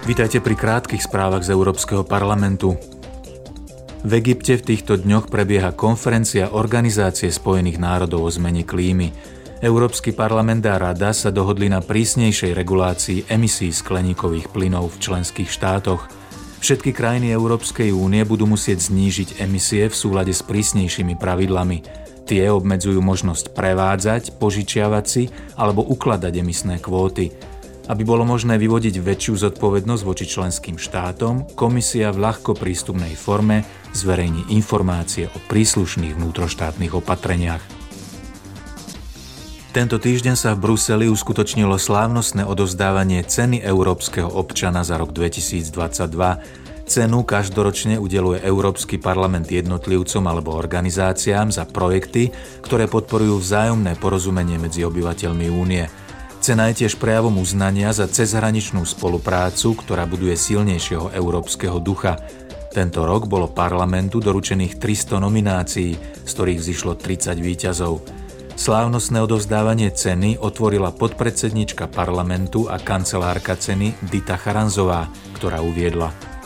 Vítajte 0.00 0.40
pri 0.40 0.56
krátkých 0.56 1.04
správach 1.04 1.44
z 1.44 1.52
Európskeho 1.52 2.08
parlamentu. 2.08 2.80
V 4.00 4.12
Egypte 4.16 4.56
v 4.56 4.72
týchto 4.72 4.96
dňoch 4.96 5.28
prebieha 5.28 5.76
konferencia 5.76 6.56
Organizácie 6.56 7.28
spojených 7.28 7.76
národov 7.76 8.24
o 8.24 8.30
zmene 8.32 8.64
klímy. 8.64 9.12
Európsky 9.60 10.16
parlament 10.16 10.64
a 10.64 10.80
rada 10.80 11.12
sa 11.12 11.28
dohodli 11.28 11.68
na 11.68 11.84
prísnejšej 11.84 12.56
regulácii 12.56 13.28
emisí 13.28 13.68
skleníkových 13.68 14.48
plynov 14.48 14.96
v 14.96 15.00
členských 15.04 15.52
štátoch. 15.52 16.08
Všetky 16.64 16.96
krajiny 16.96 17.36
Európskej 17.36 17.92
únie 17.92 18.24
budú 18.24 18.48
musieť 18.48 18.88
znížiť 18.88 19.44
emisie 19.44 19.84
v 19.92 19.96
súlade 20.00 20.32
s 20.32 20.40
prísnejšími 20.40 21.20
pravidlami. 21.20 21.84
Tie 22.24 22.48
obmedzujú 22.48 23.04
možnosť 23.04 23.52
prevádzať, 23.52 24.40
požičiavať 24.40 25.04
si 25.04 25.28
alebo 25.60 25.84
ukladať 25.84 26.32
emisné 26.40 26.80
kvóty. 26.80 27.49
Aby 27.90 28.06
bolo 28.06 28.22
možné 28.22 28.54
vyvodiť 28.54 29.02
väčšiu 29.02 29.50
zodpovednosť 29.50 30.02
voči 30.06 30.22
členským 30.22 30.78
štátom, 30.78 31.58
komisia 31.58 32.14
v 32.14 32.22
ľahko 32.22 32.54
prístupnej 32.54 33.18
forme 33.18 33.66
zverejní 33.90 34.54
informácie 34.54 35.26
o 35.26 35.38
príslušných 35.50 36.14
vnútroštátnych 36.14 36.94
opatreniach. 36.94 37.58
Tento 39.74 39.98
týždeň 39.98 40.34
sa 40.38 40.54
v 40.54 40.70
Bruseli 40.70 41.10
uskutočnilo 41.10 41.82
slávnostné 41.82 42.46
odovzdávanie 42.46 43.26
ceny 43.26 43.58
európskeho 43.58 44.30
občana 44.38 44.86
za 44.86 44.94
rok 44.94 45.10
2022. 45.10 45.74
Cenu 46.86 47.18
každoročne 47.26 47.98
udeluje 47.98 48.38
Európsky 48.46 49.02
parlament 49.02 49.50
jednotlivcom 49.50 50.22
alebo 50.30 50.54
organizáciám 50.54 51.50
za 51.50 51.66
projekty, 51.66 52.30
ktoré 52.62 52.86
podporujú 52.86 53.42
vzájomné 53.42 53.98
porozumenie 53.98 54.62
medzi 54.62 54.86
obyvateľmi 54.86 55.50
únie– 55.50 55.90
Cena 56.40 56.72
je 56.72 56.84
tiež 56.84 56.96
prejavom 56.96 57.36
uznania 57.36 57.92
za 57.92 58.08
cezhraničnú 58.08 58.80
spoluprácu, 58.88 59.76
ktorá 59.76 60.08
buduje 60.08 60.32
silnejšieho 60.40 61.12
európskeho 61.12 61.76
ducha. 61.84 62.16
Tento 62.72 63.04
rok 63.04 63.28
bolo 63.28 63.52
parlamentu 63.52 64.24
doručených 64.24 64.80
300 64.80 65.20
nominácií, 65.20 65.92
z 66.24 66.30
ktorých 66.32 66.64
zišlo 66.64 66.96
30 66.96 67.36
výťazov. 67.36 68.00
Slávnostné 68.56 69.20
odovzdávanie 69.20 69.92
ceny 69.92 70.40
otvorila 70.40 70.96
podpredsednička 70.96 71.92
parlamentu 71.92 72.72
a 72.72 72.80
kancelárka 72.80 73.60
ceny 73.60 73.92
Dita 74.08 74.40
Charanzová, 74.40 75.12
ktorá 75.36 75.60
uviedla– 75.60 76.08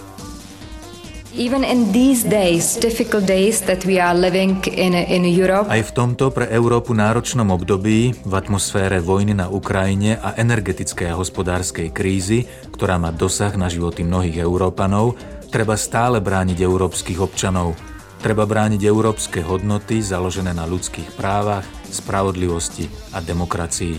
Even 1.35 1.67
in 1.67 1.91
these 1.91 2.23
days, 2.23 2.79
difficult 2.79 3.27
days 3.27 3.59
that 3.67 3.83
we 3.83 3.99
are 3.99 4.15
living 4.15 4.63
in, 4.71 4.95
in 4.95 5.27
Europe. 5.27 5.67
Aj 5.67 5.83
v 5.83 5.91
tomto 5.91 6.31
pre 6.31 6.47
Európu 6.47 6.95
náročnom 6.95 7.51
období, 7.51 8.15
v 8.23 8.33
atmosfére 8.39 9.03
vojny 9.03 9.35
na 9.35 9.51
Ukrajine 9.51 10.15
a 10.23 10.39
energetickej 10.39 11.11
a 11.11 11.19
hospodárskej 11.19 11.91
krízy, 11.91 12.47
ktorá 12.71 13.03
má 13.03 13.11
dosah 13.11 13.51
na 13.59 13.67
životy 13.67 14.07
mnohých 14.07 14.47
Európanov, 14.47 15.19
treba 15.51 15.75
stále 15.75 16.23
brániť 16.23 16.63
európskych 16.63 17.19
občanov. 17.19 17.75
Treba 18.23 18.47
brániť 18.47 18.87
európske 18.87 19.43
hodnoty 19.43 20.07
založené 20.07 20.55
na 20.55 20.71
ľudských 20.71 21.19
právach, 21.19 21.67
spravodlivosti 21.91 22.87
a 23.11 23.19
demokracii. 23.19 23.99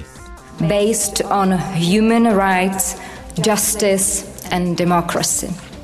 Based 0.72 1.20
on 1.28 1.52
human 1.76 2.32
rights, 2.32 2.96
justice 3.44 4.24
and 4.56 4.80
democracy. 4.80 5.75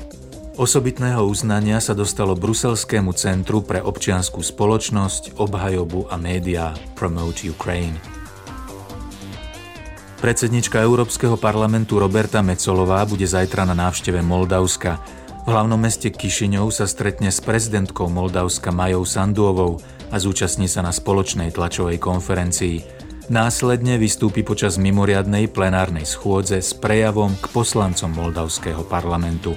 Osobitného 0.52 1.24
uznania 1.24 1.80
sa 1.80 1.96
dostalo 1.96 2.36
Bruselskému 2.36 3.16
centru 3.16 3.64
pre 3.64 3.80
občianskú 3.80 4.44
spoločnosť, 4.44 5.40
obhajobu 5.40 6.12
a 6.12 6.20
médiá 6.20 6.76
Promote 6.92 7.48
Ukraine. 7.48 7.96
Predsednička 10.20 10.76
Európskeho 10.84 11.40
parlamentu 11.40 11.96
Roberta 11.96 12.44
Mecolová 12.44 13.08
bude 13.08 13.24
zajtra 13.24 13.64
na 13.64 13.72
návšteve 13.72 14.20
Moldavska. 14.20 15.00
V 15.42 15.48
hlavnom 15.48 15.80
meste 15.80 16.12
Kišiňov 16.12 16.68
sa 16.68 16.84
stretne 16.84 17.32
s 17.32 17.40
prezidentkou 17.40 18.12
Moldavska 18.12 18.70
Majou 18.70 19.08
Sanduovou 19.08 19.80
a 20.12 20.20
zúčastní 20.20 20.68
sa 20.68 20.84
na 20.84 20.92
spoločnej 20.92 21.50
tlačovej 21.56 21.96
konferencii. 21.96 22.84
Následne 23.32 23.96
vystúpi 23.96 24.44
počas 24.44 24.76
mimoriadnej 24.76 25.48
plenárnej 25.48 26.04
schôdze 26.04 26.60
s 26.60 26.76
prejavom 26.76 27.32
k 27.40 27.48
poslancom 27.48 28.12
Moldavského 28.12 28.84
parlamentu. 28.84 29.56